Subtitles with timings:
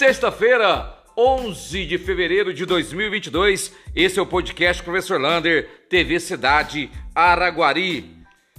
[0.00, 3.70] Sexta-feira, 11 de fevereiro de 2022.
[3.94, 8.16] Esse é o podcast Professor Lander, TV Cidade Araguari.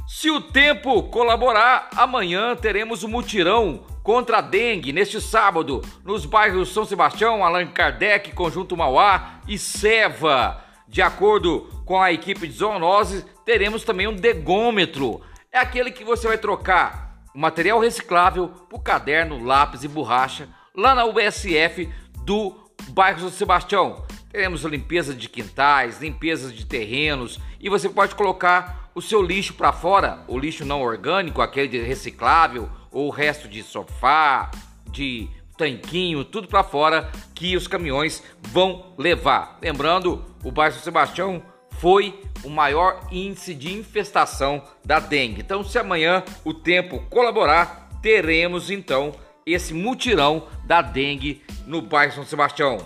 [0.08, 6.72] Se o tempo colaborar, amanhã teremos um mutirão contra a dengue neste sábado nos bairros
[6.72, 10.64] São Sebastião, Allan Kardec, Conjunto Mauá e Seva.
[10.88, 15.22] De acordo com a equipe de zoonoses, teremos também um degômetro.
[15.52, 20.96] É aquele que você vai trocar o material reciclável por caderno, lápis e borracha lá
[20.96, 21.90] na UBSF
[22.26, 22.56] do
[22.90, 24.06] bairro São Sebastião.
[24.32, 29.74] Teremos limpeza de quintais, limpeza de terrenos e você pode colocar o seu lixo para
[29.74, 34.52] fora, o lixo não orgânico, aquele reciclável ou o resto de sofá,
[34.90, 39.60] de tanquinho, tudo para fora que os caminhões vão levar.
[39.62, 41.44] Lembrando, o bairro São Sebastião
[41.80, 45.42] foi o maior índice de infestação da dengue.
[45.42, 49.14] Então, se amanhã o tempo colaborar, teremos então
[49.54, 52.78] esse mutirão da dengue no bairro São Sebastião.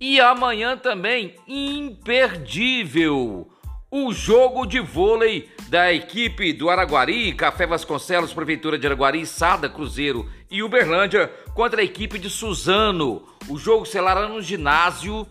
[0.00, 3.48] E amanhã também, imperdível,
[3.90, 10.30] o jogo de vôlei da equipe do Araguari, Café Vasconcelos, Prefeitura de Araguari, Sada Cruzeiro
[10.50, 13.26] e Uberlândia contra a equipe de Suzano.
[13.48, 15.26] O jogo será no ginásio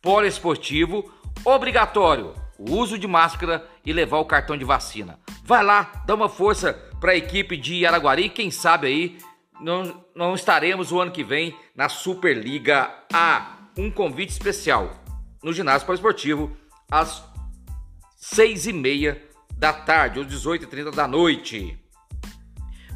[0.00, 1.12] poliesportivo,
[1.44, 5.18] obrigatório o uso de máscara e levar o cartão de vacina.
[5.44, 9.18] Vai lá, dá uma força para a equipe de Araguari, quem sabe aí
[9.62, 13.58] não, não estaremos o ano que vem na Superliga A.
[13.76, 15.02] Um convite especial
[15.42, 16.54] no ginásio poliesportivo
[16.90, 17.24] às
[18.16, 19.22] seis e meia
[19.56, 21.78] da tarde, ou 18h30 da noite.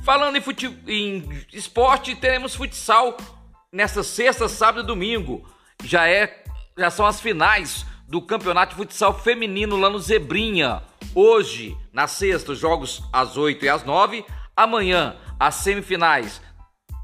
[0.04, 0.66] Falando em, fute...
[0.86, 3.16] em esporte, teremos futsal
[3.72, 5.48] nesta sexta, sábado e domingo.
[5.82, 6.44] Já, é,
[6.76, 10.82] já são as finais do Campeonato de Futsal Feminino lá no Zebrinha.
[11.14, 14.24] Hoje, na sexta, jogos às 8 e às 9.
[14.56, 16.40] Amanhã, as semifinais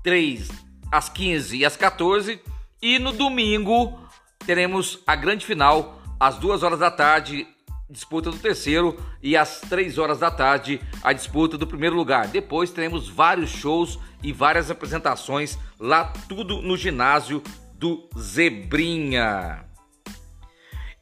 [0.03, 0.49] 3
[0.91, 2.41] às 15 e às 14.
[2.81, 3.99] E no domingo
[4.45, 7.47] teremos a grande final às 2 horas da tarde,
[7.89, 12.29] disputa do terceiro, e às 3 horas da tarde, a disputa do primeiro lugar.
[12.29, 17.43] Depois teremos vários shows e várias apresentações lá, tudo no ginásio
[17.75, 19.65] do Zebrinha.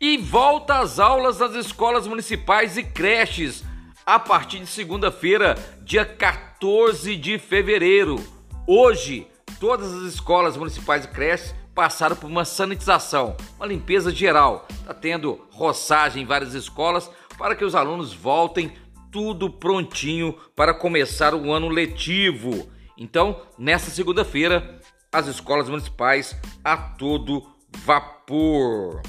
[0.00, 3.62] E volta às aulas nas escolas municipais e creches
[4.06, 8.39] a partir de segunda-feira, dia 14 de fevereiro.
[8.66, 9.26] Hoje,
[9.58, 14.66] todas as escolas municipais e creches passaram por uma sanitização, uma limpeza geral.
[14.70, 18.72] Está tendo roçagem em várias escolas para que os alunos voltem
[19.10, 22.70] tudo prontinho para começar o ano letivo.
[22.96, 24.80] Então, nesta segunda-feira,
[25.12, 27.42] as escolas municipais a todo
[27.84, 29.00] vapor.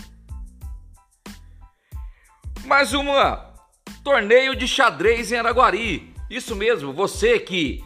[2.66, 3.52] Mais uma
[4.04, 6.14] torneio de xadrez em Araguari.
[6.30, 7.84] Isso mesmo, você que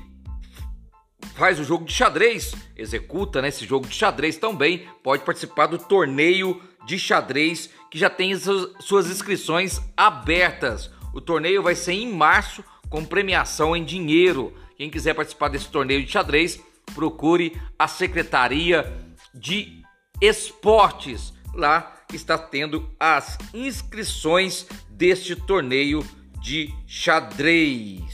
[1.36, 5.78] faz o jogo de xadrez, executa né, esse jogo de xadrez também, pode participar do
[5.78, 8.32] torneio de xadrez que já tem
[8.80, 10.90] suas inscrições abertas.
[11.14, 14.54] O torneio vai ser em março com premiação em dinheiro.
[14.78, 16.60] Quem quiser participar desse torneio de xadrez,
[16.94, 18.94] procure a Secretaria
[19.34, 19.82] de
[20.22, 21.34] Esportes.
[21.54, 26.06] Lá está tendo as inscrições deste torneio
[26.42, 28.05] de xadrez.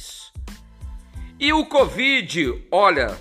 [1.43, 3.17] E o Covid, olha,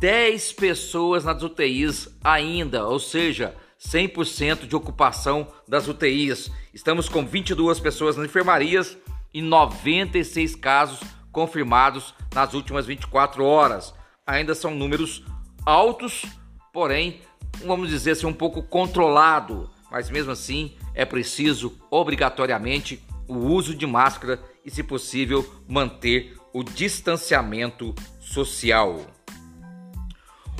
[0.00, 6.50] 10 pessoas nas UTIs ainda, ou seja, 100% de ocupação das UTIs.
[6.72, 8.96] Estamos com 22 pessoas nas enfermarias
[9.34, 11.00] e 96 casos
[11.30, 13.92] confirmados nas últimas 24 horas.
[14.26, 15.22] Ainda são números
[15.66, 16.24] altos,
[16.72, 17.20] porém,
[17.62, 23.86] vamos dizer assim, um pouco controlado, mas mesmo assim é preciso obrigatoriamente o uso de
[23.86, 29.00] máscara e, se possível, manter o distanciamento social.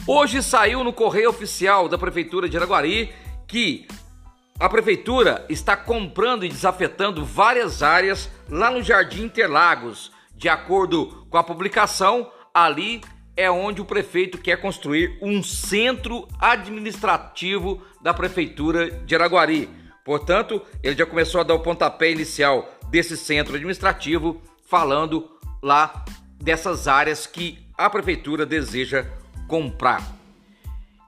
[0.06, 3.12] Hoje saiu no correio oficial da Prefeitura de Araguari
[3.46, 3.86] que
[4.58, 10.12] a Prefeitura está comprando e desafetando várias áreas lá no Jardim Interlagos.
[10.34, 13.00] De acordo com a publicação, ali
[13.36, 19.68] é onde o prefeito quer construir um centro administrativo da Prefeitura de Araguari.
[20.04, 25.30] Portanto, ele já começou a dar o pontapé inicial desse centro administrativo, falando
[25.62, 26.04] lá
[26.40, 29.06] dessas áreas que a prefeitura deseja
[29.46, 30.02] comprar.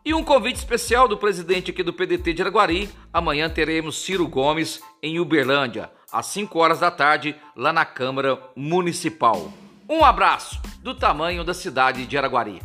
[0.05, 2.91] E um convite especial do presidente aqui do PDT de Araguari.
[3.13, 9.53] Amanhã teremos Ciro Gomes em Uberlândia, às 5 horas da tarde, lá na Câmara Municipal.
[9.89, 12.61] Um abraço do tamanho da cidade de Araguari.